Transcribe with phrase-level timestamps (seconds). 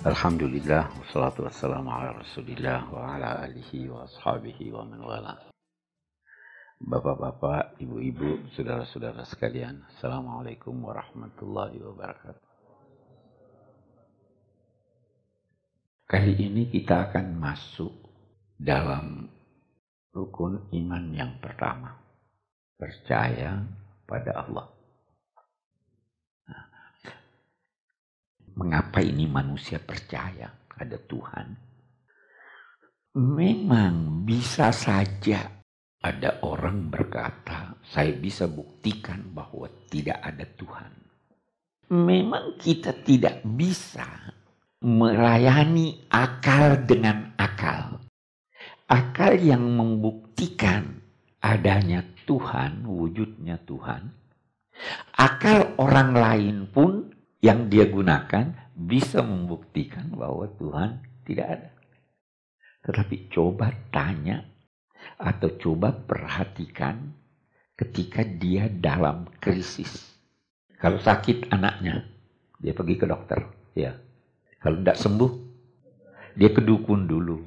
[0.00, 5.36] Alhamdulillah wassalatu wassalamu ala Rasulillah wa ala alihi wa ashabihi wa man wala.
[6.80, 12.48] Bapak-bapak, ibu-ibu, saudara-saudara sekalian, Assalamualaikum warahmatullahi wabarakatuh.
[16.08, 17.92] Kali ini kita akan masuk
[18.56, 19.28] dalam
[20.16, 22.00] rukun iman yang pertama.
[22.80, 23.68] Percaya
[24.08, 24.79] pada Allah.
[28.60, 31.48] Mengapa ini manusia percaya ada Tuhan?
[33.16, 35.64] Memang bisa saja
[36.04, 40.92] ada orang berkata, saya bisa buktikan bahwa tidak ada Tuhan.
[41.88, 44.04] Memang kita tidak bisa
[44.84, 47.96] melayani akal dengan akal.
[48.92, 51.00] Akal yang membuktikan
[51.40, 54.12] adanya Tuhan, wujudnya Tuhan.
[55.16, 61.72] Akal orang lain pun yang dia gunakan bisa membuktikan bahwa Tuhan tidak ada.
[62.84, 64.44] Tetapi coba tanya
[65.16, 67.12] atau coba perhatikan
[67.76, 70.16] ketika dia dalam krisis.
[70.80, 72.04] Kalau sakit anaknya,
[72.60, 73.44] dia pergi ke dokter.
[73.76, 73.94] Ya.
[74.60, 75.32] Kalau tidak sembuh,
[76.36, 77.40] dia ke dukun dulu.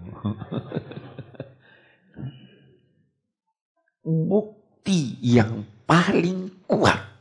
[4.33, 7.12] Bukti yang paling kuat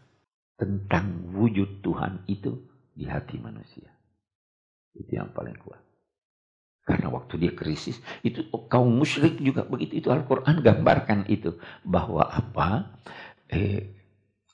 [0.62, 2.55] tentang wujud Tuhan itu
[2.94, 3.91] di hati manusia.
[4.94, 5.82] Itu yang paling kuat.
[6.86, 9.98] Karena waktu dia krisis, itu kaum musyrik juga begitu.
[10.06, 11.58] Itu Al-Quran gambarkan itu.
[11.83, 12.94] Bahwa apa?
[13.50, 13.90] Eh,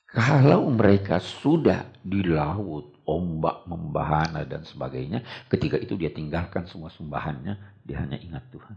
[0.09, 5.21] kalau mereka sudah di laut, ombak membahana dan sebagainya,
[5.53, 8.77] ketika itu dia tinggalkan semua sumbahannya, dia hanya ingat Tuhan.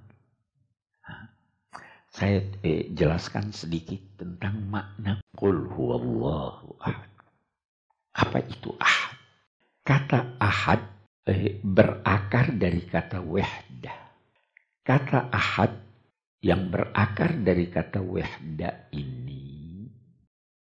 [2.11, 6.60] Saya eh, jelaskan sedikit tentang makna Qul huwallahu
[8.31, 8.39] ahad.
[8.39, 9.17] Apa itu ahad?
[9.83, 10.81] Kata ahad
[11.27, 13.99] eh, berakar dari kata wahdah.
[14.81, 15.71] Kata ahad
[16.41, 19.85] yang berakar dari kata wahda ini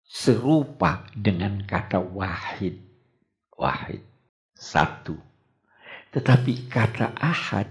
[0.02, 2.76] serupa dengan kata wahid.
[3.54, 4.02] Wahid,
[4.56, 5.14] satu.
[6.10, 7.70] Tetapi kata ahad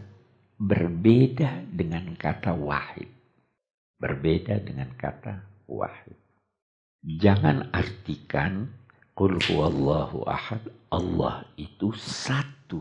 [0.55, 3.11] berbeda dengan kata wahid.
[3.99, 6.15] Berbeda dengan kata wahid.
[7.03, 8.78] Jangan artikan
[9.19, 10.63] Qul huwallahu ahad.
[10.95, 12.79] Allah itu satu.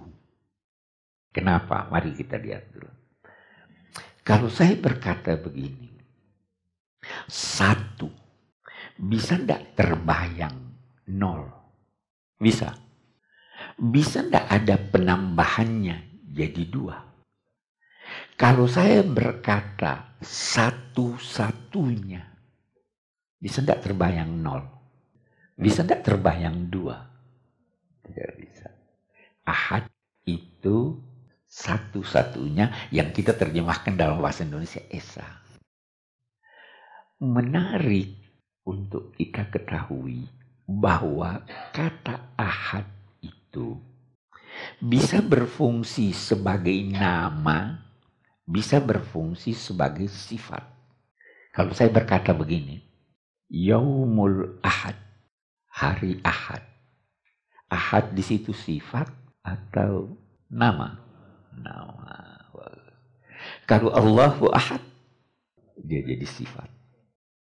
[1.34, 1.90] Kenapa?
[1.90, 2.86] Mari kita lihat dulu.
[4.22, 5.90] Kalau saya berkata begini.
[7.26, 8.06] Satu.
[8.94, 10.54] Bisa tidak terbayang
[11.10, 11.42] nol?
[12.38, 12.70] Bisa.
[13.74, 17.02] Bisa tidak ada penambahannya jadi dua?
[18.38, 22.22] Kalau saya berkata satu-satunya,
[23.42, 24.77] bisa tidak terbayang nol?
[25.58, 27.02] Bisa tidak terbayang dua?
[28.06, 28.70] Tidak bisa.
[29.42, 29.90] Ahad
[30.22, 31.02] itu
[31.50, 35.26] satu-satunya yang kita terjemahkan dalam bahasa Indonesia Esa.
[37.18, 38.14] Menarik
[38.62, 40.30] untuk kita ketahui
[40.68, 41.42] bahwa
[41.74, 42.86] kata ahad
[43.18, 43.80] itu
[44.78, 47.82] bisa berfungsi sebagai nama,
[48.46, 50.62] bisa berfungsi sebagai sifat.
[51.50, 52.78] Kalau saya berkata begini,
[53.50, 55.07] Yaumul Ahad
[55.78, 56.66] hari Ahad.
[57.70, 59.06] Ahad di situ sifat
[59.46, 60.18] atau
[60.50, 60.98] nama?
[61.54, 62.38] Nama.
[63.68, 64.82] Kalau Allahu Ahad,
[65.78, 66.66] dia jadi sifat.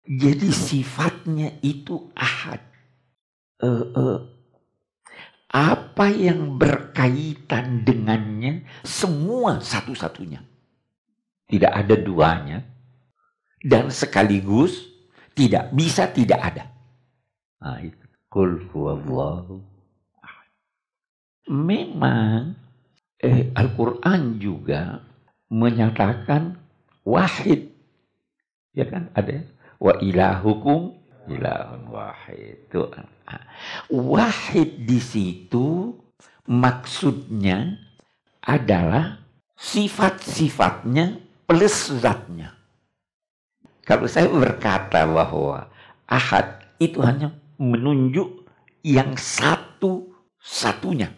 [0.07, 2.59] Jadi sifatnya itu Ahad.
[3.57, 4.19] Uh, uh,
[5.47, 10.43] apa yang berkaitan dengannya semua satu-satunya.
[11.47, 12.67] Tidak ada duanya.
[13.57, 14.85] Dan sekaligus
[15.33, 16.65] tidak bisa tidak ada.
[17.63, 18.06] Nah itu.
[18.37, 19.57] Qul huwallahu
[21.49, 22.53] Memang
[23.17, 25.01] eh, Al-Quran juga
[25.49, 26.53] menyatakan
[27.01, 27.73] wahid.
[28.77, 29.09] Ya kan?
[29.17, 29.41] Ada
[29.81, 30.93] wa ilahukum
[31.33, 32.61] ilahun wahid.
[32.69, 32.93] Itu.
[33.89, 35.97] Wahid di situ
[36.45, 37.73] maksudnya
[38.45, 39.17] adalah
[39.57, 42.53] sifat-sifatnya plus zatnya.
[43.81, 45.73] Kalau saya berkata bahwa
[46.05, 48.47] ahad itu hanya menunjuk
[48.85, 51.11] yang satu-satunya.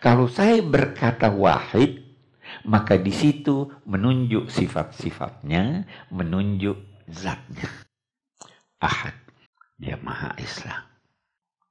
[0.00, 2.04] Kalau saya berkata wahid,
[2.68, 6.76] maka di situ menunjuk sifat-sifatnya, menunjuk
[7.08, 7.68] zatnya.
[8.80, 9.16] Ahad,
[9.80, 10.84] dia Maha Esa.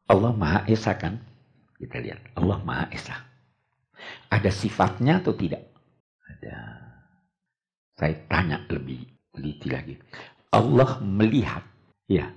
[0.10, 1.22] Allah Maha Esa kan?
[1.78, 3.16] Kita lihat, Allah Maha Esa.
[4.30, 5.64] Ada sifatnya atau tidak?
[6.26, 6.58] Ada.
[7.94, 9.96] Saya tanya lebih teliti lagi.
[10.50, 11.64] Allah melihat.
[12.04, 12.36] Ya,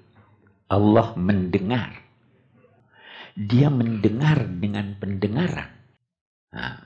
[0.67, 1.95] Allah mendengar.
[3.37, 5.71] Dia mendengar dengan pendengaran.
[6.57, 6.81] Nah,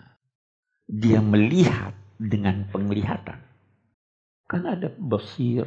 [0.90, 3.38] dia melihat dengan penglihatan.
[4.50, 5.64] Kan ada basir,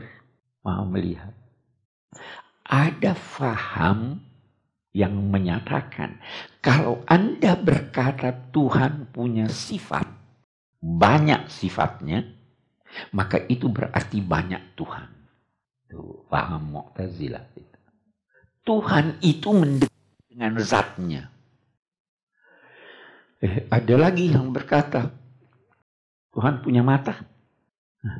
[0.61, 1.31] mau melihat.
[2.67, 4.19] Ada faham
[4.93, 6.21] yang menyatakan
[6.61, 10.05] kalau Anda berkata Tuhan punya sifat,
[10.83, 12.27] banyak sifatnya,
[13.15, 15.09] maka itu berarti banyak Tuhan.
[15.89, 17.79] Tuh, paham Mu'tazilah itu.
[18.63, 20.01] Tuhan itu mendekat
[20.31, 21.27] dengan zatnya.
[23.43, 25.11] Eh, ada lagi yang berkata,
[26.31, 27.19] Tuhan punya mata.
[28.07, 28.19] Nah,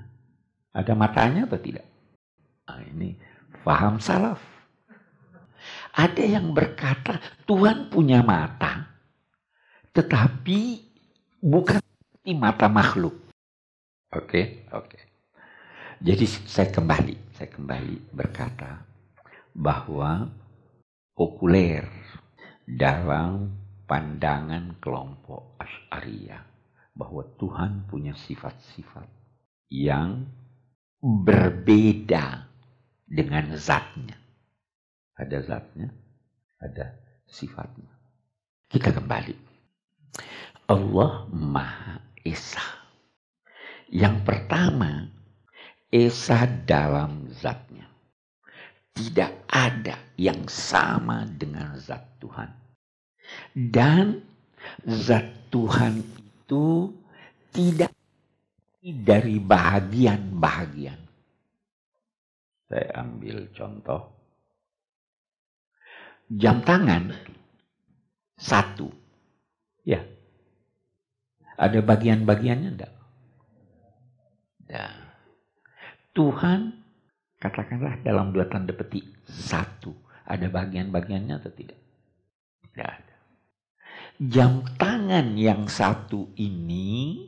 [0.75, 1.88] ada matanya atau tidak?
[2.68, 3.16] Nah, ini
[3.63, 4.44] faham salaf.
[5.95, 8.84] Ada yang berkata Tuhan punya mata,
[9.95, 10.84] tetapi
[11.40, 13.16] bukan seperti mata makhluk.
[14.12, 14.45] Oke, okay?
[14.75, 14.92] oke.
[14.92, 15.04] Okay.
[16.04, 18.93] Jadi saya kembali, saya kembali berkata
[19.53, 20.33] bahwa
[21.13, 21.85] populer
[22.65, 23.53] dalam
[23.85, 26.41] pandangan kelompok Asy'ariyah
[26.94, 29.05] bahwa Tuhan punya sifat-sifat
[29.73, 30.29] yang
[31.01, 32.50] berbeda
[33.05, 34.17] dengan zatnya.
[35.13, 35.89] Ada zatnya,
[36.57, 36.97] ada
[37.29, 37.89] sifatnya.
[38.69, 39.38] Kita kembali.
[40.65, 42.63] Allah Maha Esa.
[43.94, 45.06] Yang pertama,
[45.94, 47.93] Esa dalam zatnya.
[48.94, 52.50] Tidak ada yang sama dengan zat Tuhan.
[53.51, 54.22] Dan
[54.86, 56.94] zat Tuhan itu
[57.50, 57.94] tidak
[58.84, 61.00] dari bahagian-bahagian.
[62.69, 64.01] Saya ambil contoh.
[66.34, 67.13] Jam tangan
[68.38, 68.90] satu.
[69.86, 70.01] Ya.
[71.54, 72.94] Ada bagian-bagiannya enggak?
[74.74, 74.94] Nah,
[76.18, 76.82] Tuhan
[77.44, 79.92] katakanlah dalam dua tanda petik satu.
[80.24, 81.75] Ada bagian-bagiannya atau tidak?
[82.72, 83.16] Tidak ada.
[84.24, 87.28] Jam tangan yang satu ini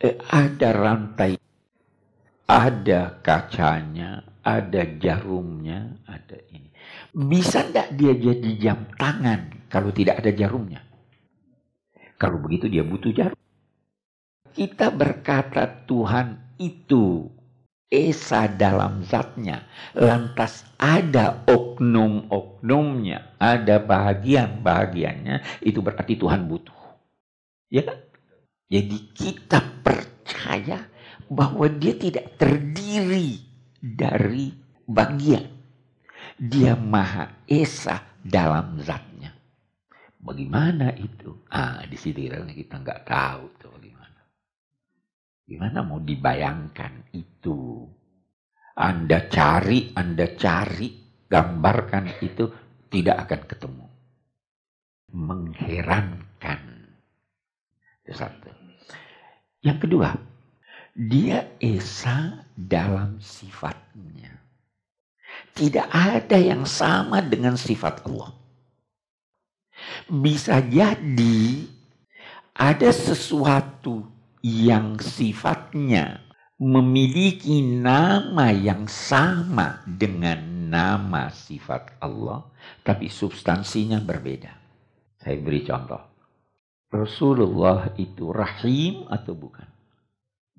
[0.00, 1.36] eh, ada rantai,
[2.48, 6.72] ada kacanya, ada jarumnya, ada ini.
[7.12, 10.80] Bisa tidak dia jadi jam tangan kalau tidak ada jarumnya?
[12.16, 13.38] Kalau begitu dia butuh jarum.
[14.54, 17.28] Kita berkata Tuhan itu
[17.92, 19.64] esa dalam zatnya.
[19.94, 26.76] Lantas ada oknum-oknumnya, ada bahagian-bahagiannya, itu berarti Tuhan butuh.
[27.70, 27.98] Ya kan?
[28.70, 30.88] Jadi kita percaya
[31.30, 33.38] bahwa dia tidak terdiri
[33.78, 34.50] dari
[34.88, 35.46] bagian.
[36.34, 39.30] Dia Maha Esa dalam zatnya.
[40.18, 41.44] Bagaimana itu?
[41.52, 43.74] Ah, di sini kita nggak tahu tuh.
[45.44, 47.84] Gimana mau dibayangkan itu?
[48.74, 50.88] Anda cari, Anda cari,
[51.28, 52.48] gambarkan itu
[52.88, 53.86] tidak akan ketemu.
[55.14, 56.62] Mengherankan.
[58.02, 58.50] Itu satu.
[59.60, 60.10] Yang kedua,
[60.96, 64.30] dia Esa dalam sifatnya.
[65.54, 68.30] Tidak ada yang sama dengan sifat Allah.
[70.06, 71.66] Bisa jadi
[72.54, 74.13] ada sesuatu
[74.44, 76.20] yang sifatnya
[76.60, 82.44] memiliki nama yang sama dengan nama sifat Allah,
[82.84, 84.52] tapi substansinya berbeda.
[85.16, 86.12] Saya beri contoh.
[86.92, 89.66] Rasulullah itu rahim atau bukan?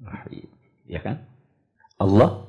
[0.01, 0.49] Rahim,
[0.89, 1.21] ya kan?
[2.01, 2.43] Allah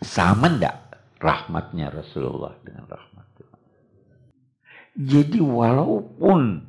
[0.00, 0.76] sama ndak
[1.20, 3.60] rahmatnya Rasulullah dengan rahmat Tuhan.
[5.04, 6.64] Jadi walaupun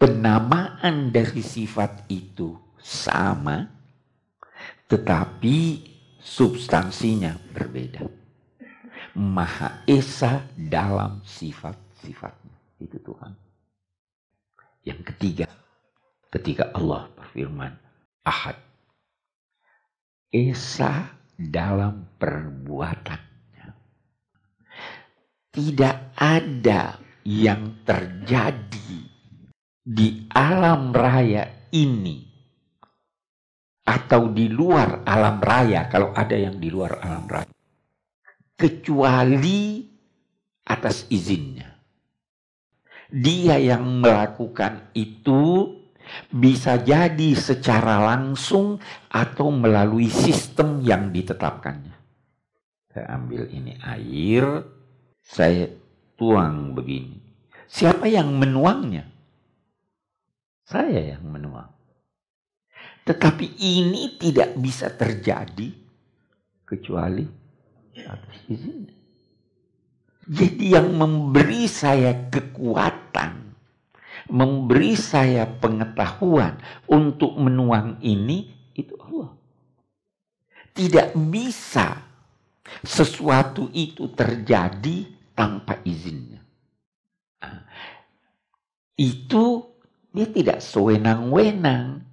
[0.00, 3.64] penamaan dari sifat itu sama,
[4.84, 5.80] tetapi
[6.20, 8.04] substansinya berbeda.
[9.16, 12.52] Maha Esa dalam sifat-sifatnya.
[12.76, 13.32] Itu Tuhan.
[14.84, 15.48] Yang ketiga,
[16.28, 17.72] ketika Allah berfirman,
[18.20, 18.60] Ahad.
[20.28, 23.68] Esa dalam perbuatannya.
[25.54, 28.98] Tidak ada yang terjadi
[29.84, 32.33] di alam raya ini
[33.84, 37.52] atau di luar alam raya kalau ada yang di luar alam raya.
[38.56, 39.84] Kecuali
[40.64, 41.68] atas izinnya.
[43.12, 45.70] Dia yang melakukan itu
[46.32, 48.80] bisa jadi secara langsung
[49.12, 51.94] atau melalui sistem yang ditetapkannya.
[52.88, 54.44] Saya ambil ini air
[55.20, 55.68] saya
[56.16, 57.20] tuang begini.
[57.68, 59.08] Siapa yang menuangnya?
[60.64, 61.73] Saya yang menuang
[63.04, 65.70] tetapi ini tidak bisa terjadi
[66.64, 67.24] kecuali
[68.04, 68.88] atas izin.
[70.24, 73.44] Jadi yang memberi saya kekuatan
[74.30, 76.56] memberi saya pengetahuan
[76.88, 79.36] untuk menuang ini, itu Allah.
[80.74, 82.00] Tidak bisa
[82.82, 85.06] sesuatu itu terjadi
[85.36, 86.42] tanpa izinnya.
[87.44, 87.62] Nah,
[88.96, 89.44] itu
[90.14, 92.03] dia tidak sewenang-wenang.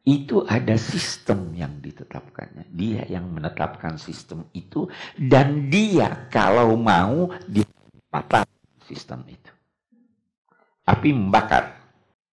[0.00, 2.72] Itu ada sistem yang ditetapkannya.
[2.72, 4.88] Dia yang menetapkan sistem itu.
[5.14, 8.48] Dan dia kalau mau dipatah
[8.88, 9.52] sistem itu.
[10.88, 11.76] Api membakar.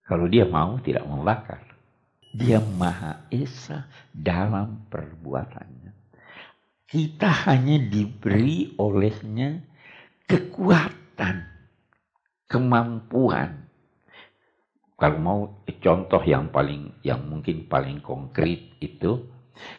[0.08, 1.68] Kalau dia mau tidak membakar.
[2.32, 5.92] Dia Maha Esa dalam perbuatannya.
[6.88, 9.60] Kita hanya diberi olehnya
[10.24, 11.44] kekuatan,
[12.48, 13.67] kemampuan.
[14.98, 15.40] Kalau mau
[15.78, 19.30] contoh yang paling yang mungkin paling konkret itu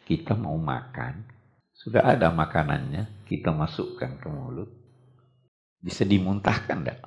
[0.07, 1.27] kita mau makan,
[1.75, 4.71] sudah ada makanannya, kita masukkan ke mulut.
[5.83, 7.03] Bisa dimuntahkan enggak?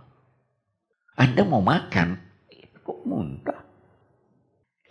[1.15, 2.19] Anda mau makan,
[2.83, 3.63] kok muntah?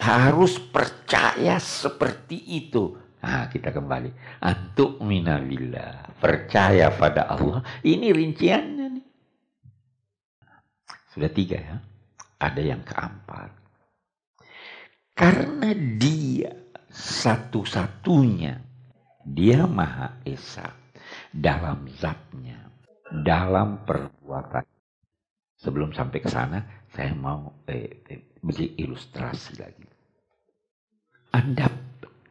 [0.01, 2.97] Harus percaya seperti itu.
[3.21, 4.41] Nah, kita kembali.
[4.41, 6.17] Antuk minabillah.
[6.17, 7.61] Percaya pada Allah.
[7.85, 9.07] Ini rinciannya nih.
[11.13, 11.77] Sudah tiga ya.
[12.41, 13.51] Ada yang keempat.
[15.13, 16.57] Karena dia
[16.89, 18.57] satu-satunya.
[19.21, 20.73] Dia Maha Esa.
[21.29, 22.73] Dalam zatnya.
[23.13, 24.65] Dalam perbuatan.
[25.61, 29.85] Sebelum sampai ke sana, saya mau eh, eh, beri ilustrasi lagi.
[31.37, 31.69] Anda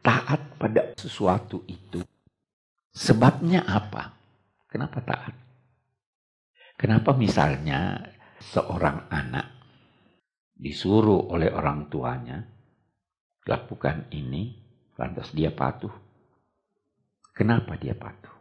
[0.02, 2.02] taat pada sesuatu itu.
[2.90, 4.18] Sebabnya apa?
[4.66, 5.36] Kenapa taat?
[6.74, 8.02] Kenapa misalnya
[8.42, 9.59] seorang anak
[10.60, 12.44] disuruh oleh orang tuanya
[13.48, 14.60] lakukan ini,
[15.00, 15.92] lantas dia patuh.
[17.32, 18.36] Kenapa dia patuh?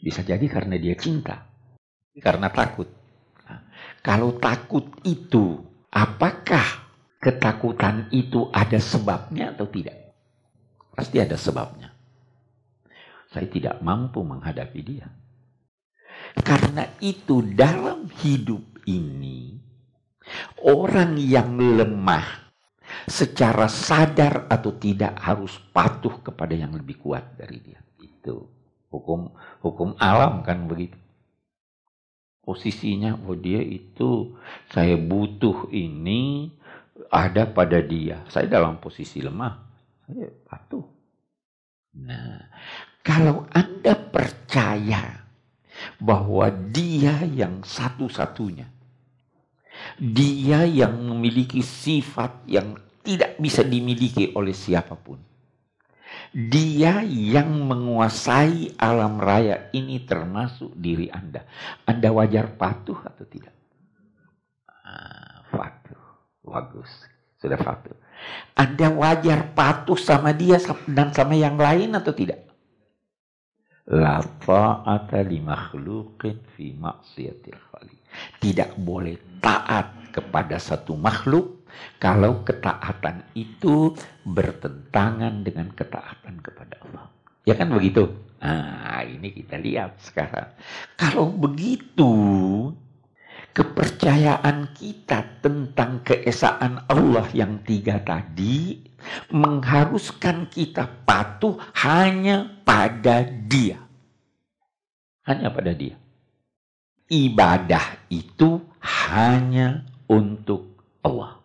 [0.00, 1.44] Bisa jadi karena dia cinta,
[2.16, 2.88] karena takut.
[3.44, 3.60] Nah,
[4.00, 5.60] kalau takut itu,
[5.92, 6.88] apakah
[7.20, 10.16] ketakutan itu ada sebabnya atau tidak?
[10.96, 11.92] Pasti ada sebabnya.
[13.28, 15.06] Saya tidak mampu menghadapi dia.
[16.40, 19.67] Karena itu dalam hidup ini,
[20.64, 22.48] orang yang lemah
[23.04, 27.80] secara sadar atau tidak harus patuh kepada yang lebih kuat dari dia.
[28.00, 28.48] Itu
[28.88, 30.96] hukum hukum alam kan begitu.
[32.40, 34.32] Posisinya, oh dia itu
[34.72, 36.48] saya butuh ini
[37.12, 38.24] ada pada dia.
[38.32, 39.68] Saya dalam posisi lemah
[40.08, 40.84] saya patuh.
[42.00, 42.48] Nah,
[43.04, 45.28] kalau Anda percaya
[46.00, 48.64] bahwa dia yang satu-satunya,
[49.98, 55.18] dia yang memiliki sifat yang tidak bisa dimiliki oleh siapa pun.
[56.32, 61.44] Dia yang menguasai alam raya ini termasuk diri Anda.
[61.88, 63.54] Anda wajar patuh atau tidak?
[64.68, 66.02] Ah, patuh.
[66.44, 66.88] Bagus.
[67.40, 67.96] Sudah patuh.
[68.58, 70.58] Anda wajar patuh sama dia
[70.90, 72.44] dan sama yang lain atau tidak?
[73.88, 77.97] La ta'ata li makhluqin fi maksiatil khaliq.
[78.38, 81.58] Tidak boleh taat kepada satu makhluk
[82.02, 83.94] kalau ketaatan itu
[84.26, 87.06] bertentangan dengan ketaatan kepada Allah.
[87.46, 88.08] Ya kan begitu?
[88.38, 90.52] Nah, ini kita lihat sekarang.
[90.94, 92.12] Kalau begitu,
[93.56, 98.78] kepercayaan kita tentang keesaan Allah yang tiga tadi
[99.34, 103.82] mengharuskan kita patuh hanya pada Dia.
[105.26, 105.98] Hanya pada Dia.
[107.08, 111.40] Ibadah itu hanya untuk Allah.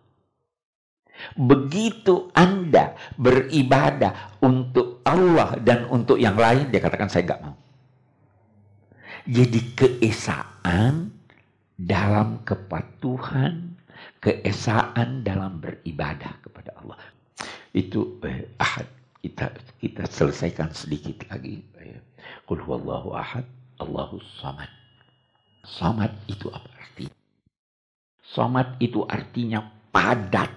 [1.34, 7.56] Begitu Anda beribadah untuk Allah dan untuk yang lain, dia katakan saya nggak mau.
[9.24, 11.08] Jadi keesaan
[11.80, 13.72] dalam kepatuhan,
[14.20, 17.00] keesaan dalam beribadah kepada Allah.
[17.72, 18.84] Itu eh, ahad.
[19.24, 19.48] Kita
[19.80, 21.64] kita selesaikan sedikit lagi.
[22.44, 23.48] Qul huwallahu ahad,
[23.80, 24.83] Allahu samad.
[25.64, 27.08] Samad itu apa arti?
[28.20, 30.52] Samad itu artinya padat.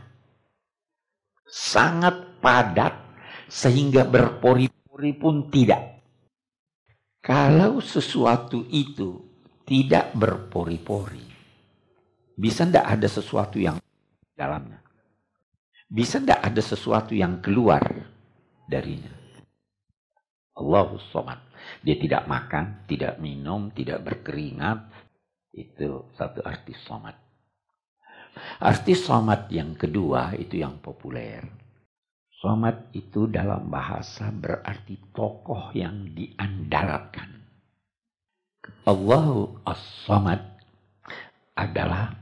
[1.47, 2.93] Sangat padat
[3.47, 6.03] sehingga berpori-pori pun tidak.
[7.23, 9.23] Kalau sesuatu itu
[9.63, 11.27] tidak berpori-pori.
[12.37, 13.79] Bisa ndak ada sesuatu yang
[14.35, 14.79] dalamnya?
[15.87, 17.83] Bisa ndak ada sesuatu yang keluar
[18.67, 19.11] darinya?
[20.57, 21.39] Allahus somad.
[21.85, 24.96] Dia tidak makan, tidak minum, tidak berkeringat.
[25.57, 27.17] Itu satu arti somad.
[28.61, 31.41] Arti somad yang kedua itu yang populer.
[32.37, 37.41] Somad itu dalam bahasa berarti tokoh yang diandalkan.
[38.85, 40.61] Allahu As-Samad
[41.57, 42.13] adalah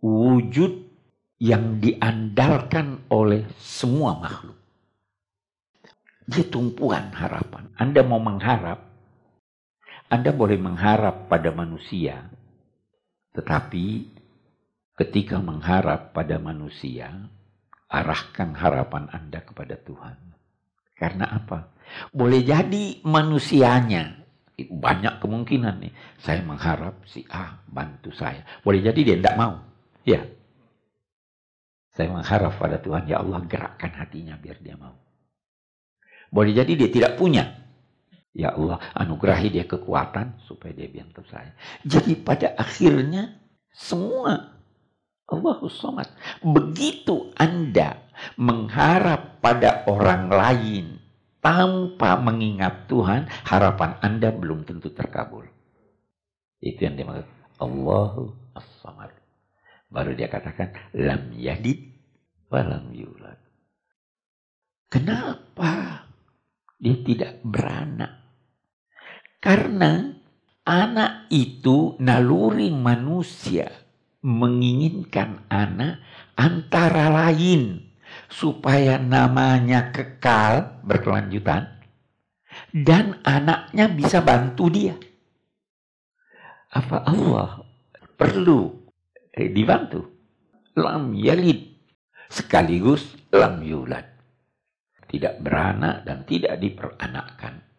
[0.00, 0.88] wujud
[1.36, 4.56] yang diandalkan oleh semua makhluk.
[6.24, 7.68] Dia tumpuan harapan.
[7.76, 8.80] Anda mau mengharap,
[10.08, 12.32] Anda boleh mengharap pada manusia,
[13.30, 14.10] tetapi
[14.98, 17.30] ketika mengharap pada manusia,
[17.90, 20.18] arahkan harapan Anda kepada Tuhan.
[20.94, 21.72] Karena apa?
[22.12, 24.20] Boleh jadi manusianya
[24.68, 25.92] banyak kemungkinan nih.
[26.20, 28.44] Saya mengharap si A bantu saya.
[28.60, 29.54] Boleh jadi dia tidak mau.
[30.04, 30.26] Ya.
[31.96, 34.94] Saya mengharap pada Tuhan, ya Allah gerakkan hatinya biar dia mau.
[36.30, 37.59] Boleh jadi dia tidak punya.
[38.30, 41.50] Ya Allah, anugerahi dia kekuatan supaya dia bantu saya.
[41.82, 43.34] Jadi pada akhirnya
[43.74, 44.60] semua
[45.30, 46.06] Allahus somad.
[46.42, 47.98] Begitu Anda
[48.38, 50.98] mengharap pada orang lain
[51.42, 55.46] tanpa mengingat Tuhan, harapan Anda belum tentu terkabul.
[56.60, 57.26] Itu yang dimaksud
[57.62, 59.10] Allahu as-samad.
[59.90, 61.94] Baru dia katakan lam yadid
[62.52, 63.38] walam yulad.
[64.90, 66.04] Kenapa?
[66.78, 68.19] Dia tidak beranak.
[69.40, 70.04] Karena
[70.68, 73.72] anak itu naluri manusia
[74.20, 76.04] menginginkan anak
[76.36, 77.88] antara lain
[78.28, 81.80] supaya namanya kekal berkelanjutan
[82.70, 84.94] dan anaknya bisa bantu dia.
[86.70, 87.64] Apa Allah
[88.14, 88.70] perlu
[89.32, 90.06] eh, dibantu?
[90.76, 91.66] Lam yalid
[92.30, 94.06] sekaligus lam yulad
[95.10, 97.69] tidak beranak dan tidak diperanakkan.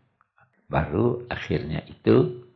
[0.71, 2.47] Baru akhirnya itu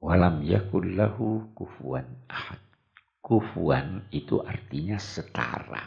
[0.00, 2.56] walam yakullahu kufuan ahad.
[3.20, 5.84] Kufuan itu artinya setara.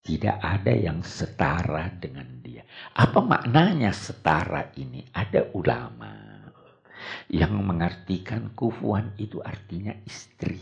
[0.00, 2.64] Tidak ada yang setara dengan dia.
[2.96, 5.04] Apa maknanya setara ini?
[5.12, 6.24] Ada ulama
[7.28, 10.60] yang mengartikan kufuan itu artinya istri.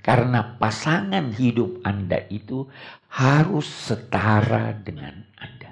[0.00, 2.64] Karena pasangan hidup Anda itu
[3.12, 5.67] harus setara dengan Anda.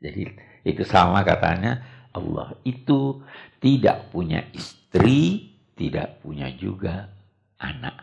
[0.00, 0.32] Jadi
[0.64, 1.84] itu sama katanya
[2.16, 3.20] Allah itu
[3.60, 7.12] tidak punya istri, tidak punya juga
[7.60, 8.00] anak.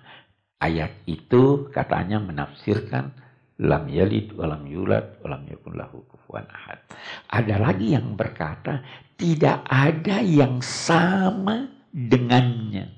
[0.57, 3.13] Ayat itu katanya menafsirkan
[3.61, 6.81] lam yalid walam yulad walam yakun lahu kufuwan ahad.
[7.29, 8.85] Ada lagi yang berkata
[9.17, 12.93] tidak ada yang sama dengannya.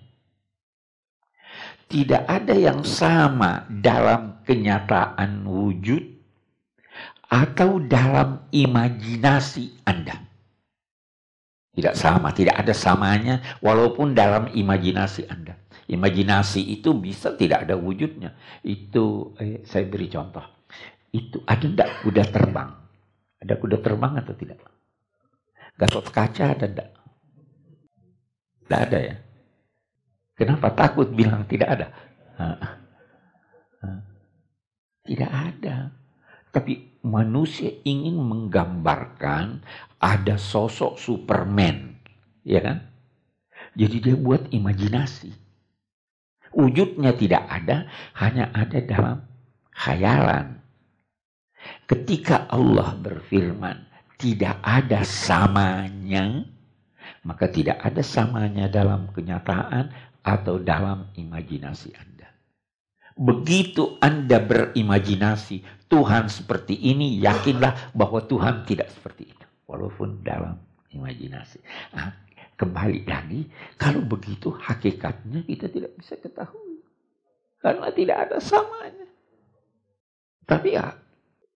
[1.90, 6.19] Tidak ada yang sama dalam kenyataan wujud
[7.30, 10.18] atau dalam imajinasi Anda.
[11.70, 15.56] Tidak sama, tidak ada samanya walaupun dalam imajinasi Anda.
[15.86, 18.34] Imajinasi itu bisa tidak ada wujudnya.
[18.66, 20.44] Itu eh, saya beri contoh.
[21.14, 22.70] Itu ada tidak kuda terbang?
[23.40, 24.60] Ada kuda terbang atau tidak?
[25.80, 26.90] Gatot kaca ada tidak?
[28.66, 29.16] Tidak ada ya.
[30.36, 31.88] Kenapa takut bilang tidak ada?
[35.06, 35.96] Tidak ada.
[36.50, 39.64] Tapi manusia ingin menggambarkan
[40.00, 41.96] ada sosok Superman.
[42.44, 42.78] Ya kan?
[43.76, 45.32] Jadi dia buat imajinasi.
[46.50, 47.86] Wujudnya tidak ada,
[48.18, 49.18] hanya ada dalam
[49.70, 50.58] khayalan.
[51.86, 53.86] Ketika Allah berfirman,
[54.18, 56.44] tidak ada samanya,
[57.22, 62.09] maka tidak ada samanya dalam kenyataan, atau dalam imajinasi Anda.
[63.20, 69.46] Begitu Anda berimajinasi Tuhan seperti ini, yakinlah bahwa Tuhan tidak seperti itu.
[69.68, 70.56] Walaupun dalam
[70.96, 71.60] imajinasi.
[72.00, 72.16] Nah,
[72.56, 73.44] kembali lagi,
[73.76, 76.80] kalau begitu hakikatnya kita tidak bisa ketahui.
[77.60, 79.12] Karena tidak ada samanya.
[80.48, 80.96] Tapi ya,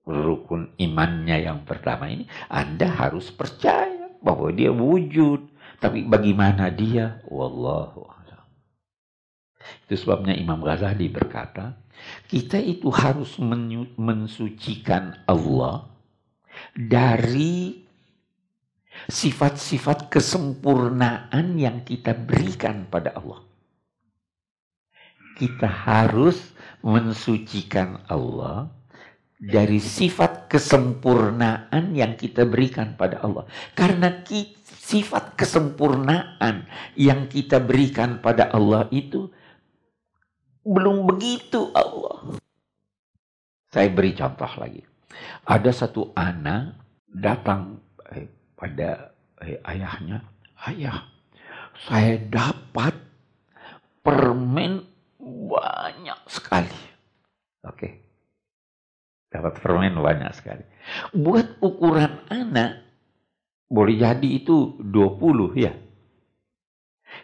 [0.03, 5.47] rukun imannya yang pertama ini, Anda harus percaya bahwa dia wujud.
[5.79, 7.23] Tapi bagaimana dia?
[7.31, 8.22] Wallahu
[9.87, 11.75] itu sebabnya Imam Ghazali berkata,
[12.27, 13.39] kita itu harus
[13.95, 15.87] mensucikan Allah
[16.75, 17.83] dari
[19.09, 23.41] sifat-sifat kesempurnaan yang kita berikan pada Allah.
[25.33, 26.53] Kita harus
[26.85, 28.69] mensucikan Allah
[29.43, 33.43] dari sifat kesempurnaan yang kita berikan pada Allah.
[33.73, 34.23] Karena
[34.63, 39.33] sifat kesempurnaan yang kita berikan pada Allah itu
[40.63, 42.39] belum begitu Allah.
[43.69, 44.81] Saya beri contoh lagi.
[45.45, 50.23] Ada satu anak datang eh, pada eh, ayahnya.
[50.63, 51.03] Ayah,
[51.83, 52.95] saya dapat
[53.99, 54.87] permen
[55.19, 56.79] banyak sekali.
[57.67, 57.89] Oke.
[59.27, 60.63] Dapat permen banyak sekali.
[61.11, 62.85] Buat ukuran anak,
[63.65, 65.73] boleh jadi itu 20 ya.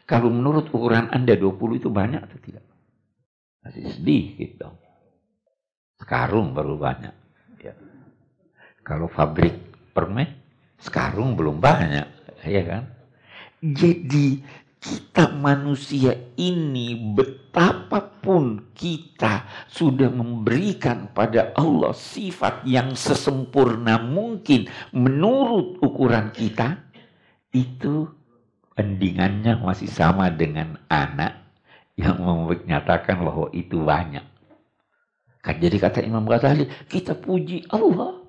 [0.09, 2.68] Kalau menurut ukuran Anda 20 itu banyak atau tidak?
[3.63, 4.77] Masih sedikit dong.
[5.99, 7.15] Sekarung baru banyak.
[7.59, 7.75] Ya.
[8.87, 9.55] Kalau pabrik
[9.91, 10.31] permen,
[10.79, 12.07] sekarung belum banyak.
[12.47, 12.83] Ya kan?
[13.59, 14.39] Jadi
[14.79, 26.31] kita manusia ini betapapun kita sudah memberikan pada Allah sifat yang sesempurna mungkin menurut ukuran
[26.31, 26.79] kita
[27.51, 28.07] itu
[28.79, 31.48] endingannya masih sama dengan anak
[31.99, 34.23] yang menyatakan bahwa itu banyak.
[35.43, 38.23] Kan jadi kata Imam Ghazali, kita puji Allah.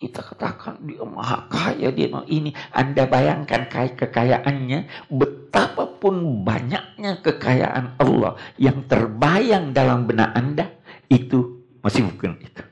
[0.00, 2.56] Kita katakan dia maha kaya, dia maha ini.
[2.72, 10.72] Anda bayangkan kaya kekayaannya, betapapun banyaknya kekayaan Allah yang terbayang dalam benak Anda,
[11.12, 12.64] itu masih bukan itu.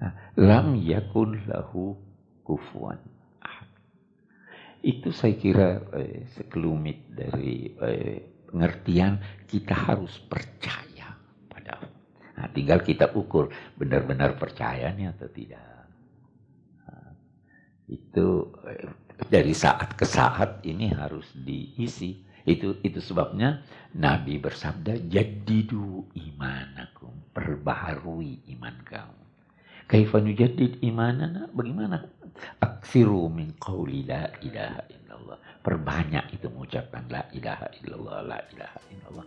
[0.00, 1.92] Nah, lam yakun lahu
[2.40, 2.96] kufuan.
[4.80, 11.14] Itu saya kira eh, sekelumit dari eh, pengertian kita harus percaya
[11.50, 11.82] pada.
[12.36, 15.86] Nah, tinggal kita ukur benar-benar percayanya atau tidak.
[16.86, 17.10] Nah,
[17.90, 18.26] itu
[18.66, 18.90] eh,
[19.28, 22.24] dari saat ke saat ini harus diisi.
[22.46, 23.66] Itu itu sebabnya
[23.98, 29.26] Nabi bersabda jadidu imanakum, perbaharui iman kamu.
[29.86, 31.46] Kaifa nujaddid imanana?
[31.50, 32.06] Bagaimana?
[32.58, 35.38] Aksiru min qawli la ilaha illallah.
[35.66, 39.26] Perbanyak itu mengucapkan la ilaha illallah, la ilaha illallah.